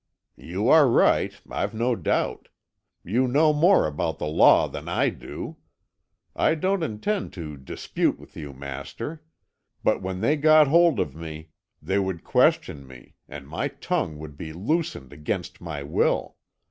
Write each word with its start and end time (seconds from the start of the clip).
"You 0.39 0.67
are 0.67 0.89
right, 0.89 1.39
I've 1.47 1.75
no 1.75 1.95
doubt; 1.95 2.47
you 3.03 3.27
know 3.27 3.53
more 3.53 3.85
about 3.85 4.17
the 4.17 4.25
law 4.25 4.67
than 4.67 4.89
I 4.89 5.09
do. 5.09 5.57
I 6.35 6.55
don't 6.55 6.81
intend 6.81 7.33
to 7.33 7.55
dispute 7.55 8.17
with 8.17 8.35
you, 8.35 8.51
master. 8.51 9.23
But 9.83 10.01
when 10.01 10.21
they 10.21 10.37
got 10.37 10.67
hold 10.67 10.99
of 10.99 11.13
me 11.15 11.49
they 11.83 11.99
would 11.99 12.23
question 12.23 12.87
me, 12.87 13.13
and 13.29 13.47
my 13.47 13.67
tongue 13.67 14.17
would 14.17 14.37
be 14.37 14.53
loosened 14.53 15.13
against 15.13 15.61
my 15.61 15.83
will. 15.83 16.35